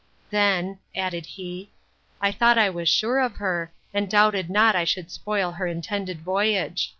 [0.31, 1.69] Then, added he,
[2.19, 6.21] I thought I was sure of her, and doubted not I should spoil her intended
[6.21, 6.89] voyage.